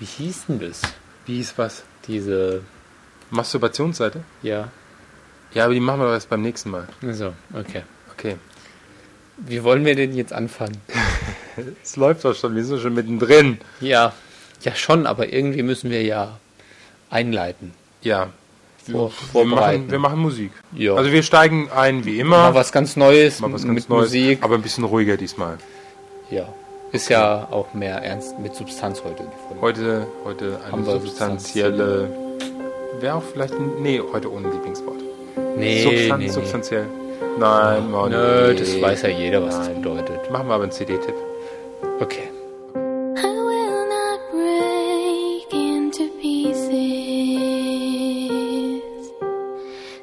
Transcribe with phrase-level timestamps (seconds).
[0.00, 0.82] Wie hieß denn das?
[1.26, 1.84] Wie hieß was?
[2.08, 2.62] Diese,
[3.30, 4.22] Masturbationsseite?
[4.42, 4.68] ja,
[5.54, 6.88] Ja, aber die machen wir erst beim nächsten Mal.
[7.02, 7.82] also, okay.
[8.12, 8.36] Okay.
[9.36, 10.76] Wie wollen wir denn jetzt anfangen?
[11.82, 13.58] Es läuft doch schon, wir sind schon mittendrin.
[13.80, 14.14] Ja,
[14.62, 16.38] ja schon, aber irgendwie müssen wir ja
[17.10, 17.72] einleiten.
[18.02, 18.30] Ja.
[18.90, 20.52] Vor, Wir machen, wir machen Musik.
[20.72, 20.94] Ja.
[20.94, 22.38] Also wir steigen ein wie immer.
[22.38, 24.38] Mal was ganz Neues Mal was mit ganz Neues, Musik.
[24.42, 25.58] aber ein bisschen ruhiger diesmal.
[26.30, 26.48] Ja.
[26.92, 29.24] Ist ja auch mehr ernst mit Substanz heute.
[29.60, 32.08] Heute, heute eine Haben substanzielle.
[32.98, 33.54] Wäre auch vielleicht.
[33.54, 34.98] ein- Nee, heute ohne Lieblingswort.
[35.56, 36.30] Nee, Substan nee, nee.
[36.32, 36.86] Substanziell.
[37.38, 38.58] Nein, oh, Nö, nee.
[38.58, 39.82] das weiß ja jeder, was das Nein.
[39.82, 40.30] bedeutet.
[40.32, 41.14] Machen wir aber einen CD-Tipp.
[42.00, 42.28] Okay.
[42.74, 46.70] I will not break into pieces.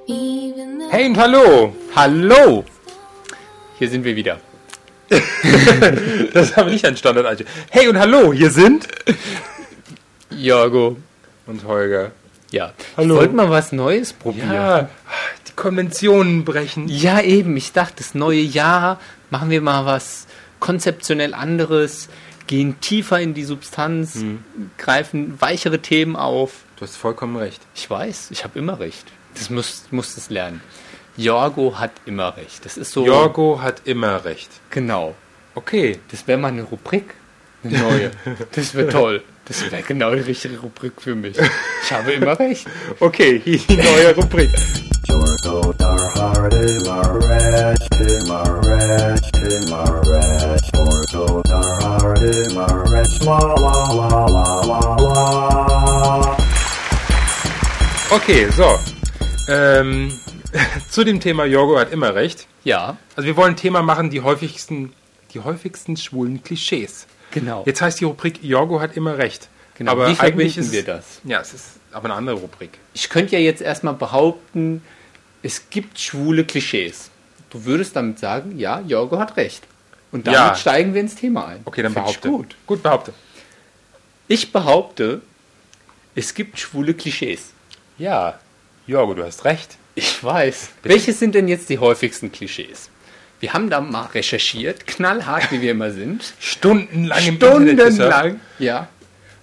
[0.08, 1.74] Even though Hey und hallo!
[1.96, 2.64] Hallo!
[3.78, 4.40] Hier sind wir wieder.
[6.38, 7.46] Das ist aber nicht ein standard -Alter.
[7.72, 8.88] Hey und hallo, hier sind.
[10.30, 10.98] Jorgo.
[11.48, 12.12] Und Holger.
[12.52, 12.74] Ja.
[12.96, 13.16] Hallo.
[13.16, 14.54] Ich wollte mal was Neues probieren.
[14.54, 14.90] Ja,
[15.48, 16.88] die Konventionen brechen.
[16.90, 17.58] Ja, eben.
[17.58, 19.00] Ich dachte, das neue Jahr
[19.30, 20.28] machen wir mal was
[20.60, 22.08] konzeptionell anderes,
[22.46, 24.44] gehen tiefer in die Substanz, Hm.
[24.78, 26.52] greifen weichere Themen auf.
[26.78, 27.62] Du hast vollkommen recht.
[27.74, 29.06] Ich weiß, ich habe immer recht.
[29.34, 30.62] Das muss, muss das lernen.
[31.16, 32.64] Jorgo hat immer recht.
[32.64, 33.06] Das ist so.
[33.06, 34.50] Jorgo hat immer recht.
[34.70, 35.16] Genau.
[35.58, 35.98] Okay.
[36.12, 37.16] Das wäre mal eine Rubrik.
[37.64, 38.12] Eine neue.
[38.52, 39.24] Das wäre toll.
[39.46, 41.36] Das wäre genau die richtige Rubrik für mich.
[41.84, 42.68] Ich habe immer recht.
[43.00, 44.52] Okay, hier die neue Rubrik.
[58.12, 58.80] Okay, so.
[59.48, 60.14] Ähm,
[60.90, 62.48] zu dem Thema Jorgo hat immer recht.
[62.64, 64.94] Ja, Also wir wollen ein Thema machen, die häufigsten,
[65.34, 67.08] die häufigsten schwulen Klischees.
[67.32, 67.64] genau.
[67.66, 69.50] Jetzt heißt die Rubrik Jorgo hat immer recht.
[69.78, 69.92] genau.
[69.92, 71.20] Aber Wie eigentlich ist wir das?
[71.24, 72.72] Ja, es ist aber eine andere Rubrik.
[72.94, 74.82] Ich könnte ja jetzt erstmal behaupten,
[75.44, 77.10] es gibt schwule Klischees.
[77.50, 79.64] Du würdest damit sagen, ja, Jorgo hat recht.
[80.12, 80.56] Und damit Ja.
[80.56, 81.62] steigen wir ins Thema ein.
[81.66, 82.30] Okay, dann Find behaupte.
[82.30, 82.56] Gut.
[82.66, 83.14] Gut, behaupte.
[84.28, 85.22] Ich behaupte,
[86.16, 87.52] es gibt schwule Klischees.
[87.98, 88.40] Ja,
[88.86, 89.78] Jorgo, du hast recht.
[89.96, 90.70] Ich weiß.
[90.84, 92.90] Welche sind denn jetzt die häufigsten Klischees?
[93.40, 96.34] Wir haben da mal recherchiert, knallhart wie wir immer sind.
[96.40, 97.80] Stundenlang im Internet.
[97.80, 98.40] Stundenlang.
[98.60, 98.88] Ja.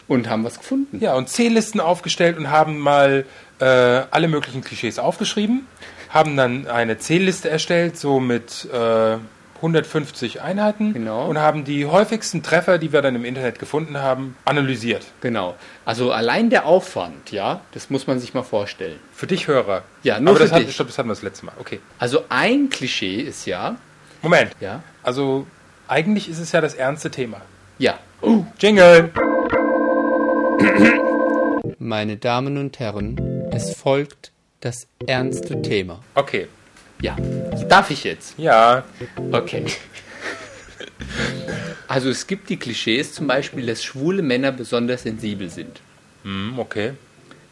[0.09, 0.99] Und haben was gefunden.
[1.01, 3.25] Ja, und C-Listen aufgestellt und haben mal
[3.61, 5.67] äh, alle möglichen Klischees aufgeschrieben,
[6.11, 9.17] haben dann eine C-Liste erstellt, so mit äh,
[9.57, 11.27] 150 Einheiten Genau.
[11.27, 15.07] und haben die häufigsten Treffer, die wir dann im Internet gefunden haben, analysiert.
[15.23, 15.55] Genau.
[15.87, 18.99] Also allein der Aufwand, ja, das muss man sich mal vorstellen.
[19.15, 19.85] Für dich Hörer.
[20.03, 20.75] Ja, nur Aber für das, hat, dich.
[20.75, 21.55] stopp, das hatten wir das letzte Mal.
[21.59, 21.81] Okay.
[21.99, 23.77] Also ein Klischee ist ja,
[24.25, 24.51] Moment.
[24.61, 25.47] ja, Also
[25.87, 27.41] eigentlich ist es ja das ernste Thema.
[27.79, 27.99] ja.
[28.59, 29.11] Jingle!
[31.79, 33.19] Meine Damen und Herren,
[33.53, 36.01] es folgt das ernste Thema.
[36.15, 36.49] Okay.
[37.03, 37.17] Ja.
[37.69, 38.39] Darf ich jetzt?
[38.39, 38.85] Ja.
[39.31, 39.67] Okay.
[41.87, 45.81] Also es gibt die Klischees zum Beispiel, dass schwule Männer besonders sensibel sind.
[46.23, 46.93] Hm, okay.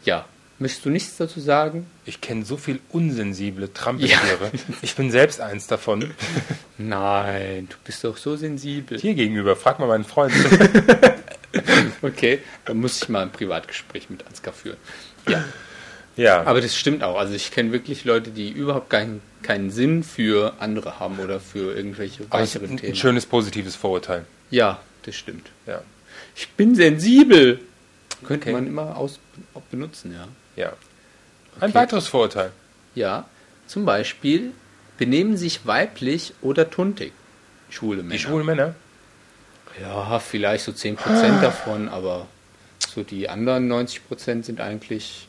[0.05, 0.25] Ja.
[0.59, 1.87] Möchtest du nichts dazu sagen?
[2.05, 4.51] Ich kenne so viel unsensible Trampeltiere.
[4.81, 6.11] Ich bin selbst eins davon.
[6.77, 8.99] Nein, du bist doch so sensibel.
[8.99, 10.33] Hier gegenüber, frag mal meinen Freund.
[12.01, 14.77] Okay, dann muss ich mal ein Privatgespräch mit Ansgar führen.
[15.27, 15.43] Ja,
[16.17, 16.43] Ja.
[16.43, 17.15] aber das stimmt auch.
[17.17, 21.75] Also ich kenne wirklich Leute, die überhaupt keinen, keinen Sinn für andere haben oder für
[21.75, 22.95] irgendwelche weiteren ein, ein Themen.
[22.95, 24.25] schönes positives Vorurteil.
[24.49, 25.51] Ja, das stimmt.
[25.67, 25.81] Ja.
[26.35, 27.59] Ich bin sensibel.
[28.25, 28.53] Könnte Okay.
[28.53, 29.19] man immer aus,
[29.69, 30.27] benutzen, ja.
[30.55, 30.73] Ja.
[31.59, 31.73] Ein Okay.
[31.75, 32.51] weiteres Vorurteil.
[32.95, 33.25] Ja,
[33.67, 34.51] zum Beispiel
[34.97, 37.13] benehmen sich weiblich oder tuntig.
[37.69, 38.11] Schwule Männer.
[38.13, 38.75] Die schwulen Männer.
[39.81, 42.27] Ja, vielleicht so 10% davon, aber
[42.87, 45.27] so die anderen 90% sind eigentlich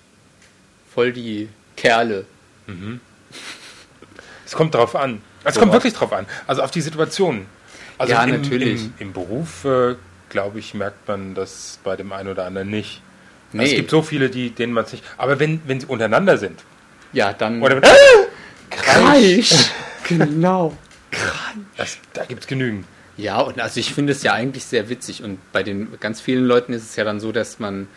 [0.92, 2.26] voll die Kerle.
[4.44, 5.22] Es kommt darauf an.
[5.44, 5.76] Es So kommt was?
[5.78, 6.26] wirklich drauf an.
[6.46, 7.46] Also auf die Situation.
[7.98, 8.84] Also Ja, im, natürlich.
[8.84, 9.96] Im, im Beruf, äh,
[10.28, 13.00] glaube ich, merkt man das bei dem einen oder anderen nicht.
[13.54, 13.70] Also Nee.
[13.70, 15.04] Es gibt so viele, die, denen man es nicht.
[15.16, 16.62] Aber wenn, wenn sie untereinander sind.
[17.12, 17.62] Ja, dann.
[17.62, 17.88] Oder wenn,
[18.70, 19.52] Kreisch!
[20.08, 20.76] genau.
[21.76, 22.86] das, da gibt es genügend.
[23.16, 25.22] Ja, und also ich finde es ja eigentlich sehr witzig.
[25.22, 27.88] Und bei den ganz vielen Leuten ist es ja dann so, dass man,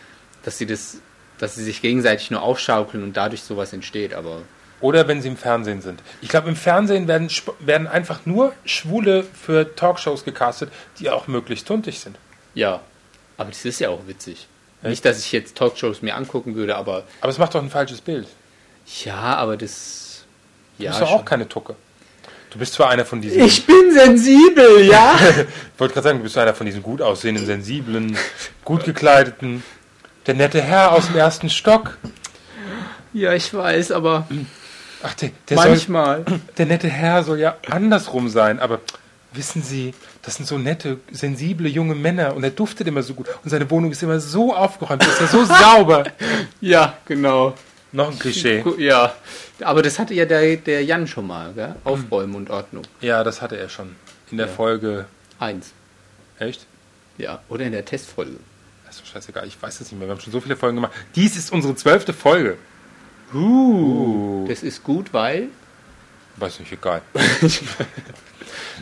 [0.44, 0.98] dass sie das,
[1.40, 4.14] dass sie sich gegenseitig nur aufschaukeln und dadurch sowas entsteht.
[4.14, 4.42] Aber
[4.80, 6.04] Oder wenn sie im Fernsehen sind.
[6.22, 11.28] Ich glaube, im Fernsehen werden, Sp- werden einfach nur Schwule für Talkshows gecastet, die auch
[11.28, 12.18] möglichst tuntig sind.
[12.54, 12.82] ja,
[13.40, 14.48] aber das ist ja auch witzig.
[14.84, 18.00] Nicht, dass ich jetzt Talkshows mir angucken würde, aber Aber es macht doch ein falsches
[18.02, 18.28] Bild.
[19.04, 20.26] ja, aber das.
[20.78, 21.18] Du Ja, bist doch schon.
[21.20, 21.76] auch keine Tucke.
[22.52, 23.42] Du bist zwar einer von diesen.
[23.44, 25.18] Ich bin sensibel, ja?
[25.74, 28.18] Ich wollte gerade sagen, du bist einer von diesen gut aussehenden, sensiblen,
[28.64, 29.64] gut gekleideten.
[30.28, 31.98] Der nette Herr aus dem ersten Stock.
[33.14, 34.28] ja, ich weiß, aber
[35.04, 36.24] Ach, der, der, soll, manchmal.
[36.58, 38.80] der nette Herr soll ja andersrum sein, aber
[39.34, 43.28] wissen Sie, das sind so nette, sensible junge Männer und er duftet immer so gut
[43.44, 46.06] und seine Wohnung ist immer so aufgeräumt, ist ja so sauber.
[46.62, 47.54] Ja, genau.
[47.92, 48.64] Noch ein Klischee.
[48.78, 49.14] Ja,
[49.62, 51.76] aber das hatte ja der, der Jan schon mal, gell?
[51.86, 52.84] Aufräumen und Ordnung.
[53.02, 53.96] Ja, das hatte er schon.
[54.30, 54.54] In der Ja.
[54.54, 55.06] Folge.
[55.40, 55.72] Eins.
[56.38, 56.66] Echt?
[57.18, 58.38] Ja, oder in der Testfolge.
[58.86, 60.08] Das ist doch scheißegal, ich weiß es nicht mehr.
[60.08, 60.92] Wir haben schon so viele Folgen gemacht.
[61.16, 62.58] Dies ist unsere zwölfte Folge.
[63.34, 64.46] Uh.
[64.48, 65.48] Das ist gut, weil.
[66.36, 67.02] Weiß nicht, egal.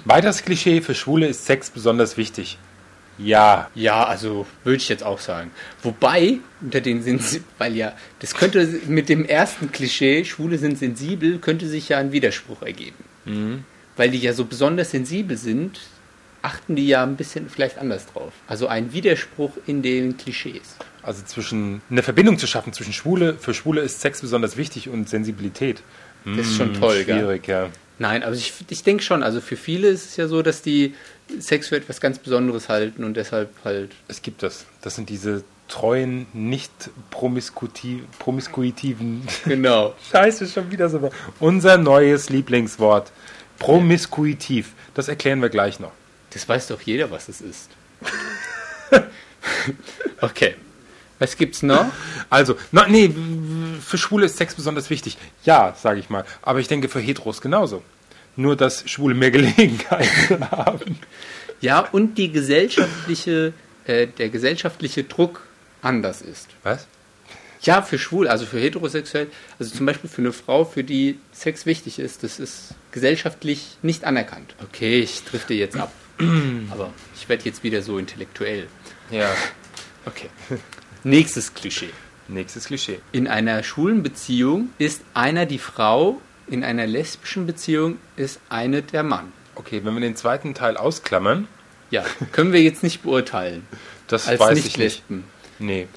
[0.05, 2.57] Weiteres Klischee, für Schwule ist Sex besonders wichtig.
[3.17, 3.69] Ja.
[3.75, 5.51] Ja, also würde ich jetzt auch sagen.
[5.83, 11.39] Wobei, unter den Sens weil ja, das könnte mit dem ersten Klischee, Schwule sind sensibel,
[11.39, 13.63] könnte sich ja ein Widerspruch ergeben.
[13.95, 15.79] Weil die ja so besonders sensibel sind,
[16.41, 18.33] achten die ja ein bisschen vielleicht anders drauf.
[18.47, 20.75] Also ein Widerspruch in den Klischees.
[21.01, 25.09] Also zwischen eine Verbindung zu schaffen zwischen Schwule, für Schwule ist Sex besonders wichtig und
[25.09, 25.81] Sensibilität.
[26.25, 27.19] Das ist schon toll, gell?
[27.19, 27.69] Schwierig, ja.
[27.97, 30.93] Nein, aber ich, ich denke schon, also für viele ist es ja so, dass die
[31.39, 33.91] Sex für etwas ganz Besonderes halten und deshalb halt.
[34.07, 34.65] Es gibt das.
[34.81, 36.71] Das sind diese treuen, nicht
[37.09, 39.27] promiskuitiven.
[39.45, 39.95] Genau.
[40.11, 41.09] Scheiße, schon wieder so.
[41.39, 43.11] Unser neues Lieblingswort.
[43.59, 44.73] Promiskuitiv.
[44.93, 45.93] Das erklären wir gleich noch.
[46.31, 47.69] Das weiß doch jeder, was es ist.
[50.21, 50.55] okay.
[51.17, 51.85] Was gibt's noch?
[52.29, 53.09] Also, na, nee,
[53.81, 55.17] für Schwule ist Sex besonders wichtig.
[55.43, 56.25] Ja, sage ich mal.
[56.41, 57.83] Aber ich denke für Heteros genauso.
[58.35, 60.99] Nur, dass Schwule mehr Gelegenheiten haben.
[61.61, 63.53] Ja, und die gesellschaftliche,
[63.85, 65.41] äh, der gesellschaftliche Druck
[65.81, 66.49] anders ist.
[66.63, 66.87] Was?
[67.61, 69.27] Ja, für schwul, also für heterosexuell,
[69.57, 74.03] also zum Beispiel für eine Frau, für die Sex wichtig ist, das ist gesellschaftlich nicht
[74.03, 74.55] anerkannt.
[74.63, 75.91] Okay, ich drifte jetzt ab.
[76.71, 78.67] Aber ich werde jetzt wieder so intellektuell.
[79.09, 79.29] Ja.
[80.05, 80.29] Okay.
[81.03, 81.89] Nächstes Klischee.
[82.27, 82.99] Nächstes Klischee.
[83.11, 89.03] In einer schwulen Beziehung ist einer die Frau, in einer lesbischen Beziehung ist eine der
[89.03, 89.31] Mann.
[89.55, 91.47] Okay, wenn wir den zweiten Teil ausklammern,
[91.91, 93.67] Ja, können wir jetzt nicht beurteilen.
[94.07, 95.03] das Als weiß ich nicht.
[95.59, 95.87] Nee.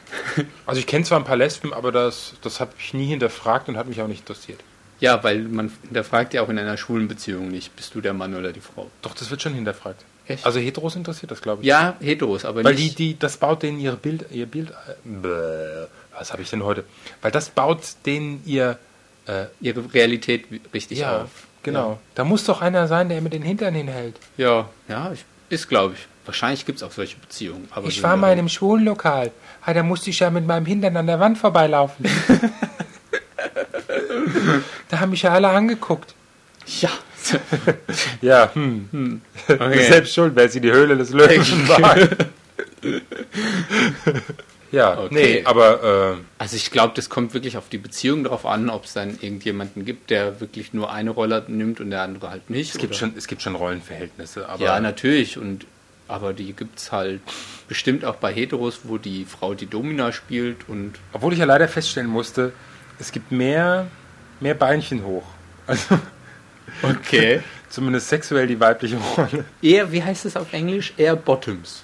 [0.67, 3.77] Also ich kenne zwar ein paar Lesben, aber das, das habe ich nie hinterfragt und
[3.77, 4.61] hat mich auch nicht interessiert.
[5.01, 8.35] Ja, weil man hinterfragt ja auch in einer schwulen Beziehung nicht, bist du der Mann
[8.35, 8.91] oder die Frau.
[9.03, 10.05] Doch, das wird schon hinterfragt.
[10.27, 10.45] Echt?
[10.45, 11.69] Also Heteros interessiert das, glaube ich.
[11.69, 12.99] Ja, heteros, aber Weil die, nicht.
[12.99, 15.87] die, das baut denen ihre Bild, ihr Bild, äh, bäh,
[16.19, 16.85] was habe ich denn heute?
[17.23, 18.79] Weil das baut denen ihr,
[19.27, 21.31] äh, ihre Realität richtig ja, auf.
[21.63, 21.99] genau.
[22.15, 24.17] Da muss doch einer sein, der immer den Hintern hinhält.
[24.37, 26.07] Ja, ja, ich, ist glaube ich.
[26.27, 27.69] Wahrscheinlich gibt es auch solche Beziehungen.
[27.71, 29.31] Aber Ich war mal in einem schwulen Lokal.
[29.65, 32.05] Ah, da musste ich ja mit meinem Hintern an der Wand vorbeilaufen.
[34.91, 36.15] da haben mich ja alle angeguckt.
[36.81, 36.91] Ja.
[38.21, 39.21] Ja, hm.
[39.47, 39.85] Okay.
[39.89, 41.97] Selbst schuld, wer sie die Höhle des Löwen war.
[44.71, 45.09] Ja, Okay.
[45.15, 48.85] nee, aber äh, Also ich glaube, das kommt wirklich auf die Beziehung drauf an, ob
[48.85, 52.75] es dann irgendjemanden gibt, der wirklich nur eine Rolle nimmt und der andere halt nicht.
[52.75, 54.49] es, gibt oder- schon, es gibt schon Rollenverhältnisse.
[54.49, 55.39] Aber ja, natürlich.
[55.39, 55.67] Und
[56.07, 57.21] aber die gibt es halt
[57.69, 61.69] bestimmt auch bei Heteros, wo die Frau die Domina spielt und Obwohl ich ja leider
[61.69, 62.53] feststellen musste,
[62.99, 63.87] es gibt mehr,
[64.41, 65.25] mehr Beinchen hoch.
[65.67, 65.99] Also
[66.83, 67.41] okay.
[67.71, 69.45] zumindest sexuell die weibliche Rolle.
[69.63, 70.93] Eher, wie heißt es auf Englisch?
[70.97, 71.83] Eher Bottoms.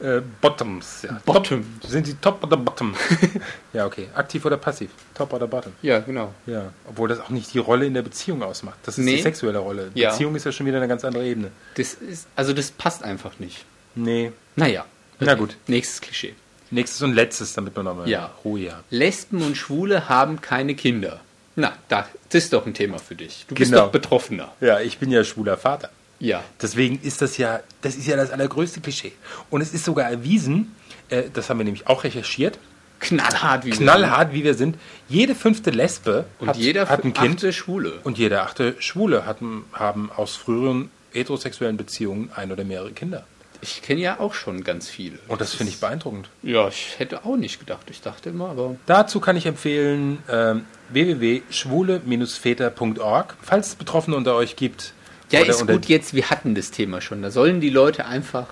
[0.00, 1.20] Äh, Bottoms, ja.
[1.24, 1.64] Bottom.
[1.80, 2.94] Top, sind sie top oder bottom?
[3.72, 4.08] ja, okay.
[4.14, 4.90] Aktiv oder passiv?
[5.14, 5.72] Top oder bottom?
[5.82, 6.32] Ja, genau.
[6.46, 6.70] Ja.
[6.88, 8.78] Obwohl das auch nicht die Rolle in der Beziehung ausmacht.
[8.84, 9.16] Das ist Nee.
[9.16, 9.90] die sexuelle Rolle.
[9.94, 10.10] Ja.
[10.10, 11.50] Beziehung ist ja schon wieder eine ganz andere Ebene.
[11.74, 13.64] Das ist, also das passt einfach nicht.
[13.96, 14.30] Nee.
[14.54, 14.84] Naja.
[15.18, 15.56] Na gut.
[15.66, 16.34] Nächstes Klischee.
[16.70, 18.30] Nächstes und letztes, damit wir nochmal Ja.
[18.44, 18.84] Ruhe haben.
[18.90, 21.20] Lesben und Schwule haben keine Kinder.
[21.60, 23.44] Na, da, das ist doch ein Thema für dich.
[23.48, 23.86] Du bist Genau.
[23.86, 24.52] doch Betroffener.
[24.60, 25.90] Ja, ich bin ja schwuler Vater.
[26.20, 26.44] Ja.
[26.62, 29.12] Deswegen ist das ja, das ist ja das allergrößte Klischee.
[29.50, 30.76] Und es ist sogar erwiesen,
[31.08, 32.60] äh, das haben wir nämlich auch recherchiert,
[33.00, 34.76] Knallhart wie wir knallhart wie wir sind,
[35.08, 36.40] jede fünfte Lesbe sind.
[36.40, 37.92] Und hat, jeder hat ein Kind achte Schwule.
[38.04, 39.38] und jede achte Schwule hat,
[39.72, 43.24] haben aus früheren heterosexuellen Beziehungen ein oder mehrere Kinder.
[43.60, 45.18] Ich kenne ja auch schon ganz viele.
[45.26, 46.28] Und das finde ich beeindruckend.
[46.42, 47.86] Ja, ich hätte auch nicht gedacht.
[47.90, 48.76] Ich dachte immer, aber.
[48.86, 54.92] Dazu kann ich empfehlen ähm, www.schwule-väter.org, falls es Betroffene unter euch gibt.
[55.30, 57.22] Ja, oder ist gut jetzt, wir hatten das Thema schon.
[57.22, 58.46] Da sollen die Leute einfach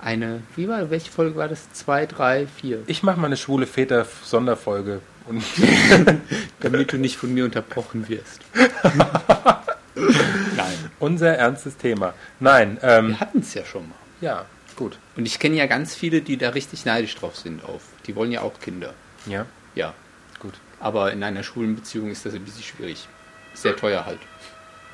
[0.00, 1.72] eine, wie war, welche Folge war das?
[1.72, 2.82] Zwei, drei, vier.
[2.86, 5.00] Ich mache mal eine schwule Väter-Sonderfolge.
[6.60, 8.40] Damit du nicht von mir unterbrochen wirst.
[10.68, 10.90] Nein.
[10.98, 12.14] unser ernstes Thema.
[12.40, 13.94] Nein, ähm, Wir hatten es ja schon mal.
[14.20, 14.44] ja,
[14.76, 14.98] gut.
[15.16, 17.82] Und ich kenne ja ganz viele, die da richtig neidisch drauf sind auf.
[18.06, 18.94] Die wollen ja auch Kinder.
[19.26, 19.94] Ja, Ja.
[20.40, 20.54] gut.
[20.80, 23.08] Aber in einer schwulen Beziehung ist das ein bisschen schwierig.
[23.54, 24.20] Sehr teuer halt.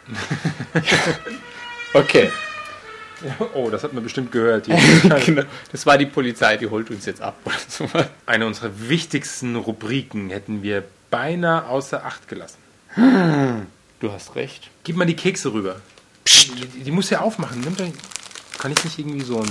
[1.92, 2.30] Okay.
[3.54, 4.66] Oh, das hat man bestimmt gehört.
[5.26, 5.42] Genau.
[5.70, 7.36] Das war die Polizei, die holt uns jetzt ab.
[8.26, 12.58] Eine unserer wichtigsten Rubriken hätten wir beinahe außer Acht gelassen.
[14.04, 14.68] Du hast recht.
[14.82, 15.80] Gib mal die Kekse rüber.
[16.28, 17.62] Die, die muss ja aufmachen.
[17.62, 17.86] Nimm doch,
[18.58, 19.50] kann ich nicht irgendwie so ein...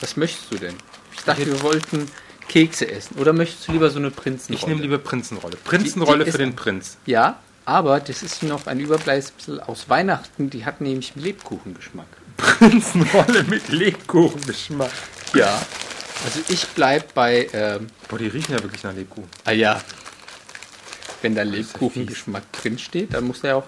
[0.00, 0.74] Was möchtest du denn?
[1.14, 2.10] Ich dachte, wir wollten
[2.48, 3.18] Kekse essen.
[3.18, 4.58] Oder möchtest du lieber so eine Prinzenrolle?
[4.58, 5.58] Ich nehme lieber Prinzenrolle.
[5.58, 6.96] Prinzenrolle Die- die für den Prinz.
[7.04, 10.48] Ja, aber das ist noch ein Überbleibsel aus Weihnachten.
[10.48, 12.06] Die hat nämlich Lebkuchengeschmack.
[12.38, 14.90] Prinzenrolle mit Lebkuchengeschmack.
[15.34, 15.60] Ja.
[16.24, 19.28] Also ich bleib bei, ähm, Boah, die riechen ja wirklich nach Lebkuchen.
[19.44, 19.82] ah ja,
[21.24, 23.64] wenn da Lebkuchengeschmack drinsteht, dann muss da ja auch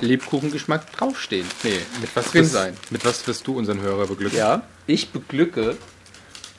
[0.00, 1.46] Lebkuchengeschmack draufstehen.
[1.62, 2.74] Nee, mit was drin wirst- sein.
[2.90, 4.38] Mit was wirst du unseren Hörer beglücken?
[4.38, 5.76] Ja, ich beglücke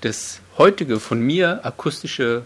[0.02, 2.44] das heutige von mir akustische,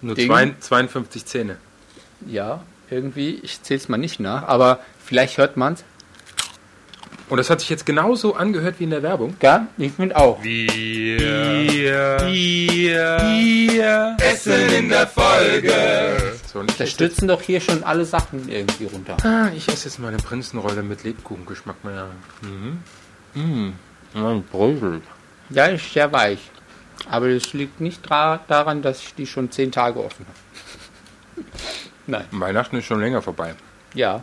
[0.00, 0.28] Nur Ding.
[0.28, 1.56] zwei, 52 Zähne.
[2.26, 5.84] ja, irgendwie, ich zähle es mal nicht nach, aber vielleicht hört man es.
[7.32, 9.34] Und das hat sich jetzt genauso angehört wie in der Werbung.
[9.40, 10.38] Ja, ich finde auch.
[14.20, 16.34] Essen in der Folge.
[16.52, 19.16] So, Da stürzen doch hier schon alle Sachen irgendwie runter.
[19.24, 21.82] ah, ich esse jetzt mal eine Prinzenrolle mit Lebkuchengeschmack.
[21.82, 22.10] Mal.
[22.42, 22.82] Mhm.
[23.32, 23.72] Mhm.
[24.12, 25.00] Ja, Brösel.
[25.48, 26.50] Ja, ist sehr weich.
[27.08, 31.46] Aber das liegt nicht daran, dass ich die schon zehn Tage offen habe.
[32.06, 32.26] Nein.
[32.30, 33.54] Weihnachten ist schon länger vorbei.
[33.94, 34.22] Ja.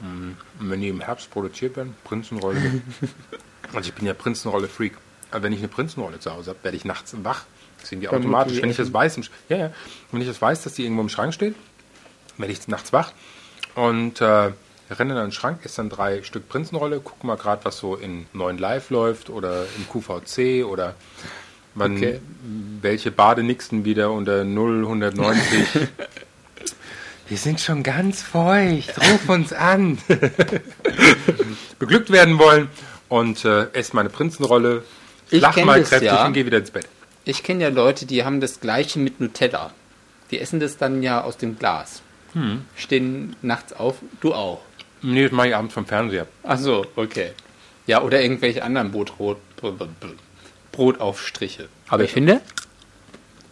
[0.00, 2.60] Und wenn die im Herbst produziert werden, Prinzenrolle.
[3.72, 4.92] also ich bin ja Prinzenrolle-Freak.
[5.30, 7.44] Aber wenn ich eine Prinzenrolle zu Hause habe, werde ich nachts wach.
[7.82, 8.60] Sind die Dann automatisch.
[8.60, 9.72] Wenn ich das weiß, ja, ja.
[10.12, 11.54] Wenn ich das weiß, dass die irgendwo im Schrank steht,
[12.36, 13.12] werde ich nachts wach
[13.74, 14.54] und äh, renne
[14.90, 18.26] dann in den Schrank, esse dann drei Stück Prinzenrolle, gucke mal gerade, was so in
[18.32, 20.94] 9 Live läuft oder im QVC oder
[21.74, 22.20] wann Okay.
[22.80, 25.64] welche Badenixen wieder unter 0, 190.
[27.28, 28.96] Wir sind schon ganz feucht.
[28.98, 29.98] Ruf uns an.
[31.78, 32.68] Beglückt werden wollen
[33.08, 34.84] und äh, esse meine Prinzenrolle.
[35.30, 36.26] Ich Lach mal das, kräftig ja.
[36.26, 36.86] und gehe wieder ins Bett.
[37.24, 39.72] Ich kenne ja Leute, die haben das gleiche mit Nutella.
[40.30, 42.02] Die essen das dann ja aus dem Glas.
[42.76, 43.96] Stehen nachts auf.
[44.20, 44.60] Du auch.
[45.00, 46.26] Nee, das mache ich abends vom Fernseher.
[46.42, 47.30] Ach so, okay.
[47.86, 49.38] Ja, oder irgendwelche anderen Brotrot,
[50.72, 51.68] Brotaufstriche.
[51.88, 52.42] Aber ich finde,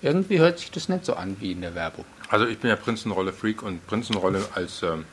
[0.03, 2.05] irgendwie hört sich das nicht so an wie in der Werbung.
[2.29, 5.05] Also ich bin ja Prinzenrolle-Freak und Prinzenrolle als ähm,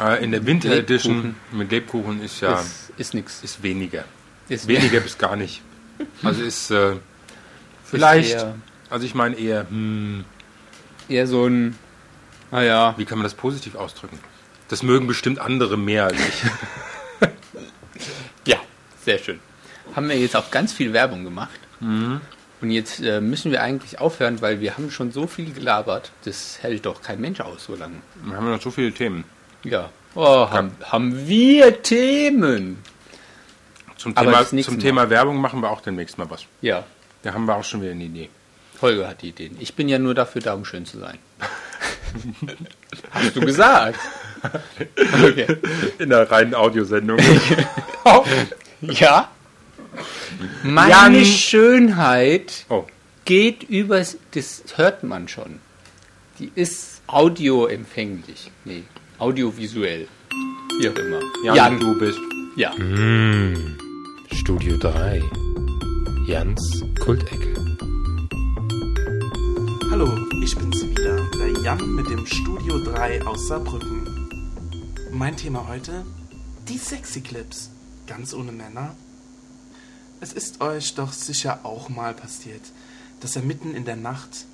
[0.00, 3.42] äh, in der Winter Edition mit Lebkuchen ist ja Ist, ist nix.
[3.42, 4.04] ist weniger.
[4.48, 5.62] Ist Weniger bis gar nicht.
[6.22, 6.96] Also ist äh,
[7.84, 8.54] vielleicht, eher-
[8.88, 10.24] also ich meine eher, hm,
[11.10, 11.76] Eher so ein,
[12.50, 14.18] naja, wie kann man das positiv ausdrücken?
[14.68, 16.42] Das mögen bestimmt andere mehr als ich.
[18.46, 18.56] Ja,
[19.04, 19.40] sehr schön.
[19.94, 21.50] Haben wir jetzt auch ganz viel Werbung gemacht.
[22.60, 26.12] Und jetzt äh, müssen wir eigentlich aufhören, weil wir haben schon so viel gelabert.
[26.24, 27.96] Das hält doch kein Mensch aus so lange.
[28.24, 29.24] Wir haben noch so viele Themen.
[29.64, 29.90] Ja.
[30.14, 32.82] Oh, haben, haben wir Themen.
[33.96, 34.80] Zum, Thema, zum.
[34.80, 36.46] Thema Werbung machen wir auch demnächst mal was.
[36.62, 36.84] Ja,
[37.22, 38.30] Da haben wir auch schon wieder eine Idee.
[38.80, 39.56] Holger hat die Ideen.
[39.60, 41.18] Ich bin ja nur dafür da, um schön zu sein.
[43.10, 43.98] Hast du gesagt?
[45.22, 45.46] Okay.
[45.98, 47.18] In der reinen Audiosendung.
[48.80, 49.30] Ja.
[50.62, 51.24] Meine Jan.
[51.24, 52.84] Schönheit oh,
[53.24, 55.60] geht übers, das hört man schon.
[56.38, 58.50] Die ist audioempfänglich.
[58.64, 58.84] Nee,
[59.18, 60.08] audiovisuell.
[60.80, 61.20] Wie auch immer.
[61.44, 61.80] Jan, Jan.
[61.80, 62.18] du bist.
[62.56, 62.72] Ja.
[64.32, 65.22] Studio 3.
[66.26, 67.54] Jans Kultecke.
[69.90, 70.08] Hallo,
[70.42, 74.06] ich bin's wieder, der Jan mit dem Studio 3 aus Saarbrücken.
[75.12, 76.04] Mein Thema heute:
[76.68, 77.70] die Sexy Clips.
[78.06, 78.94] Ganz ohne Männer.
[80.20, 82.60] Es ist euch doch sicher auch mal passiert,
[83.20, 84.44] dass ihr mitten in der Nacht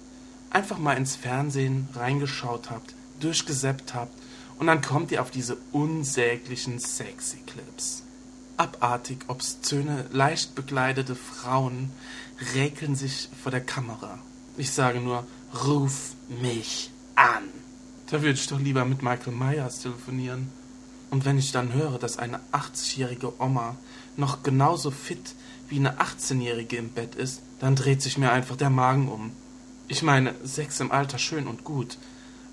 [0.50, 4.16] einfach mal ins Fernsehen reingeschaut habt, durchgeseppt habt
[4.58, 8.04] und dann kommt ihr auf diese unsäglichen Sexy Clips.
[8.56, 11.90] Abartig obszöne, leicht bekleidete Frauen
[12.54, 14.18] räkeln sich vor der Kamera.
[14.56, 15.26] Ich sage nur,
[15.66, 17.42] ruf mich an.
[18.06, 20.50] Da würde ich doch lieber mit Michael Myers telefonieren.
[21.10, 23.76] Und wenn ich dann höre, dass eine 80-jährige Oma
[24.16, 25.34] noch genauso fit
[25.68, 29.32] wie eine 18-jährige im Bett ist, dann dreht sich mir einfach der Magen um.
[29.88, 31.98] Ich meine, Sex im Alter schön und gut,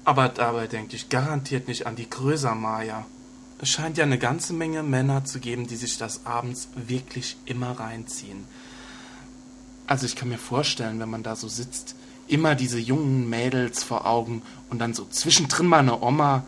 [0.06, 3.06] aber dabei denke ich garantiert nicht an die Größer-Maya.
[3.60, 7.80] Es scheint ja eine ganze Menge Männer zu geben, die sich das abends wirklich immer
[7.80, 8.46] reinziehen.
[9.88, 11.96] Also ich kann mir vorstellen, wenn man da so sitzt,
[12.28, 16.46] immer diese jungen Mädels vor Augen und dann so zwischendrin mal eine Oma.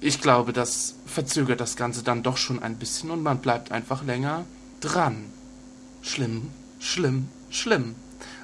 [0.00, 4.04] Ich glaube, das verzögert das Ganze dann doch schon ein bisschen und man bleibt einfach
[4.04, 4.44] länger
[4.80, 5.26] dran.
[6.02, 7.94] Schlimm, schlimm, schlimm.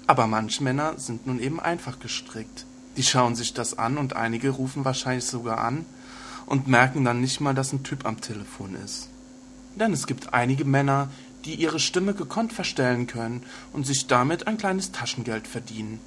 [0.07, 2.65] Aber manche Männer sind nun eben einfach gestrickt.
[2.97, 5.85] Die schauen sich das an und einige rufen wahrscheinlich sogar an
[6.47, 9.09] und merken dann nicht mal, dass ein Typ am Telefon ist.
[9.77, 11.11] Denn es gibt einige Männer,
[11.45, 16.01] die ihre Stimme gekonnt verstellen können und sich damit ein kleines Taschengeld verdienen.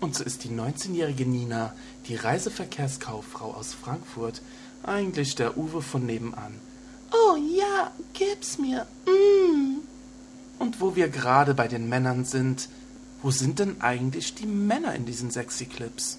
[0.00, 1.72] Und so ist die 19-jährige Nina,
[2.06, 4.42] die Reiseverkehrskauffrau aus Frankfurt,
[4.82, 6.54] eigentlich der Uwe von nebenan.
[7.12, 8.86] Oh ja, gib's mir.
[9.06, 9.91] Mm.
[10.62, 12.68] Und wo wir gerade bei den Männern sind,
[13.20, 16.18] wo sind denn eigentlich die Männer in diesen sexy Clips?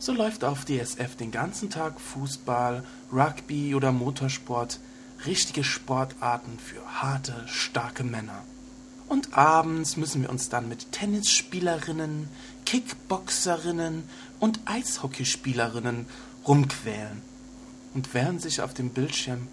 [0.00, 2.82] So läuft auf DSF den ganzen Tag Fußball,
[3.12, 4.80] Rugby oder Motorsport,
[5.26, 8.42] richtige Sportarten für harte, starke Männer.
[9.06, 12.28] Und abends müssen wir uns dann mit Tennisspielerinnen,
[12.66, 14.02] Kickboxerinnen
[14.40, 16.06] und Eishockeyspielerinnen
[16.48, 17.22] rumquälen.
[17.94, 19.46] Und während sich auf dem Bildschirm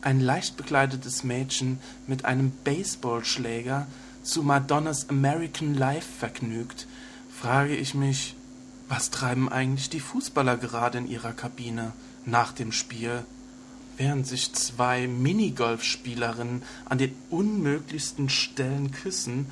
[0.00, 3.86] ein leicht bekleidetes Mädchen mit einem Baseballschläger
[4.22, 6.86] zu Madonnas American Life vergnügt,
[7.30, 8.34] frage ich mich,
[8.88, 11.92] was treiben eigentlich die Fußballer gerade in ihrer Kabine
[12.24, 13.24] nach dem Spiel,
[13.96, 19.46] während sich zwei Minigolfspielerinnen an den unmöglichsten Stellen küssen,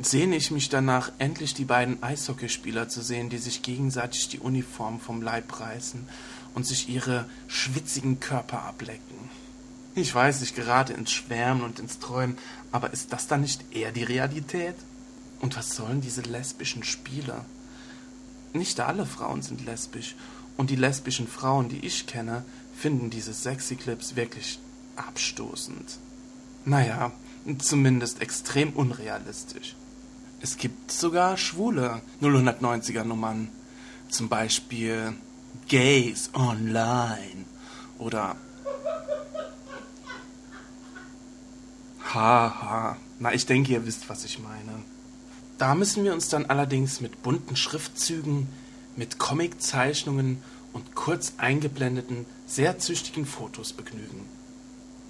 [0.00, 5.00] sehne ich mich danach, endlich die beiden Eishockeyspieler zu sehen, die sich gegenseitig die Uniform
[5.00, 6.06] vom Leib reißen
[6.54, 9.30] und sich ihre schwitzigen Körper ablecken.
[9.94, 12.38] Ich weiß, ich gerate ins Schwärmen und ins Träumen,
[12.70, 14.76] aber ist das dann nicht eher die Realität?
[15.40, 17.44] Und was sollen diese lesbischen Spieler?
[18.54, 20.14] Nicht alle Frauen sind lesbisch
[20.56, 22.44] und die lesbischen Frauen, die ich kenne,
[22.74, 24.58] finden diese sexy Clips wirklich
[24.96, 25.98] abstoßend.
[26.64, 27.12] Naja,
[27.58, 29.74] zumindest extrem unrealistisch.
[30.40, 33.48] Es gibt sogar schwule 090er Nummern.
[34.08, 35.14] Zum Beispiel
[35.68, 37.44] Gays Online
[37.98, 38.36] oder
[42.14, 42.96] Haha.
[43.18, 44.82] Na, ich denke, ihr wisst, was ich meine.
[45.58, 48.48] Da müssen wir uns dann allerdings mit bunten Schriftzügen,
[48.96, 50.42] mit Comiczeichnungen
[50.72, 54.26] und kurz eingeblendeten, sehr züchtigen Fotos begnügen.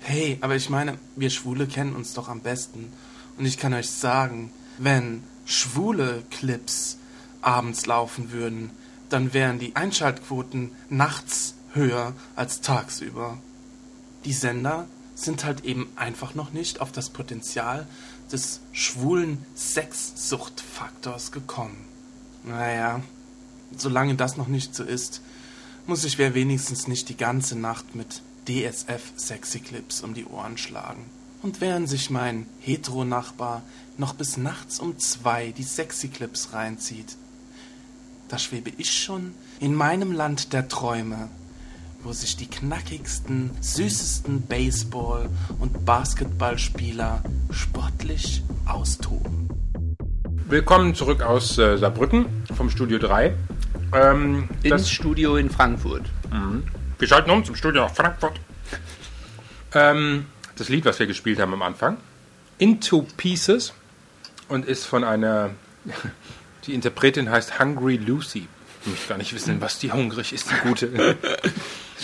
[0.00, 2.92] Hey, aber ich meine, wir Schwule kennen uns doch am besten.
[3.38, 6.98] Und ich kann euch sagen, wenn schwule Clips
[7.40, 8.70] abends laufen würden,
[9.08, 13.38] dann wären die Einschaltquoten nachts höher als tagsüber.
[14.24, 14.86] Die Sender
[15.22, 17.86] sind halt eben einfach noch nicht auf das Potenzial
[18.30, 21.84] des schwulen Sexsuchtfaktors gekommen.
[22.44, 23.02] Naja,
[23.76, 25.20] solange das noch nicht so ist,
[25.86, 30.58] muss ich mir wenigstens nicht die ganze Nacht mit DSF Sexy Clips um die Ohren
[30.58, 31.06] schlagen.
[31.42, 33.62] Und während sich mein Hetero-Nachbar
[33.98, 37.16] noch bis nachts um zwei die Sexy Clips reinzieht,
[38.28, 41.28] da schwebe ich schon in meinem Land der Träume
[42.04, 45.28] wo sich die knackigsten, süßesten Baseball-
[45.60, 49.48] und Basketballspieler sportlich austoben.
[50.48, 53.34] Willkommen zurück aus äh, Saarbrücken vom Studio 3.
[53.94, 56.02] Ähm, Ins das, Studio in Frankfurt.
[56.98, 58.40] wir schalten um zum Studio nach Frankfurt.
[59.74, 61.98] Ähm, das Lied, was wir gespielt haben am Anfang,
[62.58, 63.72] Into Pieces
[64.48, 65.50] und ist von einer,
[66.66, 68.48] die Interpretin heißt Hungry Lucy.
[68.82, 71.16] Ich möchte gar nicht wissen, was die hungrig ist, die gute.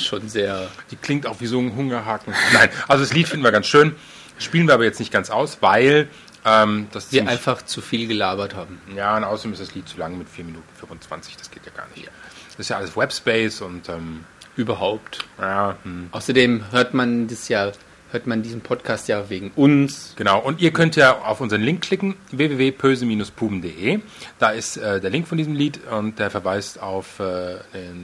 [0.04, 0.68] Schon sehr.
[0.90, 2.34] Die klingt auch wie so ein Hungerhaken.
[2.52, 3.94] Nein, also das Lied finden wir ganz schön.
[4.38, 6.08] Spielen wir aber jetzt nicht ganz aus, weil
[6.44, 8.80] ähm, das Wir einfach zu viel gelabert haben.
[8.94, 11.36] Ja, und außerdem ist das Lied zu lang mit 4 Minuten 25.
[11.36, 12.08] Das geht ja gar nicht.
[12.50, 14.24] Das ist ja alles Webspace und ähm,
[14.56, 15.24] Überhaupt.
[15.38, 16.08] ja, hm.
[16.10, 17.72] Außerdem hört man das ja,
[18.10, 20.14] hört man diesen Podcast ja wegen uns.
[20.16, 20.40] genau.
[20.40, 24.00] Und ihr könnt ja auf unseren Link klicken, www.pöse-puben.de.
[24.38, 27.56] Da ist äh, der Link von diesem Lied und der verweist auf äh,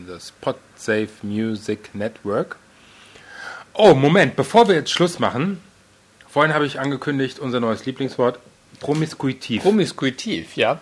[0.06, 2.56] das Podsafe Music Network.
[3.72, 5.60] Oh, Moment, bevor wir jetzt Schluss machen,
[6.28, 8.38] vorhin habe ich angekündigt, unser neues Lieblingswort,
[8.80, 9.62] promiskuitiv.
[9.62, 10.80] Promiskuitiv, ja.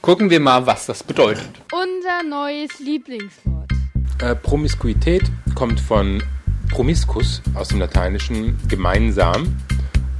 [0.00, 1.48] Gucken wir mal, was das bedeutet.
[1.72, 3.70] Unser neues Lieblingswort.
[4.18, 6.22] Äh, Promiskuität kommt von
[6.70, 9.56] promiscus aus dem Lateinischen gemeinsam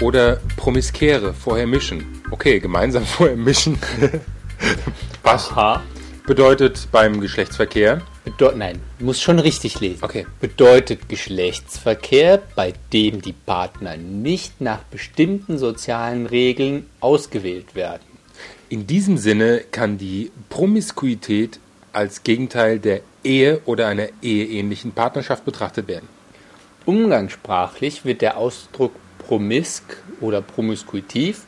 [0.00, 2.04] oder promiscere, vorher mischen.
[2.30, 3.78] Okay, gemeinsam vorher mischen.
[5.22, 5.82] Was Aha.
[6.26, 8.02] bedeutet beim Geschlechtsverkehr?
[8.24, 10.04] Bedeu Nein, muss schon richtig lesen.
[10.04, 10.26] Okay.
[10.40, 18.02] Bedeutet Geschlechtsverkehr, bei dem die Partner nicht nach bestimmten sozialen Regeln ausgewählt werden.
[18.68, 21.58] In diesem Sinne kann die Promiskuität
[21.92, 26.08] als Gegenteil der Ehe oder einer eheähnlichen Partnerschaft betrachtet werden.
[26.90, 31.42] Umgangssprachlich wird der Ausdruck promisk oder promiskuitiv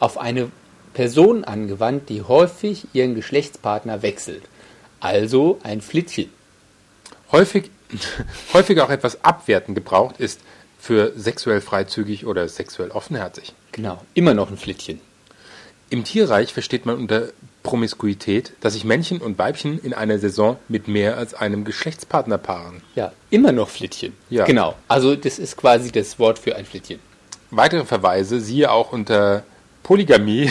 [0.00, 0.50] auf eine
[0.94, 4.44] Person angewandt, die häufig ihren Geschlechtspartner wechselt.
[4.98, 6.30] Also ein Flittchen.
[7.30, 7.70] Häufig,
[8.54, 10.40] häufig auch etwas abwertend gebraucht ist
[10.78, 13.52] für sexuell freizügig oder sexuell offenherzig.
[13.72, 15.02] Genau, immer noch ein Flittchen.
[15.90, 17.28] Im Tierreich versteht man unter
[17.66, 22.82] Promiskuität, dass sich Männchen und Weibchen in einer Saison mit mehr als einem Geschlechtspartner paaren.
[22.94, 24.12] Ja, immer noch Flittchen.
[24.30, 24.44] Ja.
[24.44, 24.74] Genau.
[24.88, 27.00] Also das ist quasi das Wort für ein Flittchen.
[27.50, 29.42] Weitere Verweise siehe auch unter
[29.82, 30.50] Polygamie,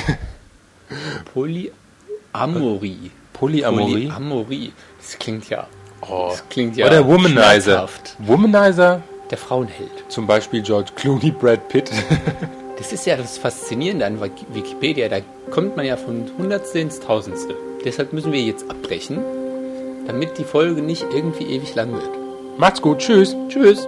[1.34, 3.12] Polyamorie.
[3.34, 4.73] Polyamorie Polyamorie.
[4.97, 5.67] Das klingt ja.
[6.01, 6.28] Oh.
[6.30, 6.88] Das klingt ja.
[6.88, 7.89] oder Womanizer.
[8.19, 9.91] Womanizer, Der Frauenheld.
[10.10, 11.91] zum Beispiel George Clooney, Brad Pitt.
[12.78, 15.08] Das ist ja das Faszinierende an Wik- Wikipedia.
[15.10, 15.18] Da
[15.52, 17.56] kommt man ja von Hundertste ins Tausendste.
[17.84, 19.20] Deshalb müssen wir jetzt abbrechen,
[20.08, 22.10] damit die Folge nicht irgendwie ewig lang wird.
[22.58, 23.36] Macht's gut, tschüss.
[23.50, 23.88] Tschüss.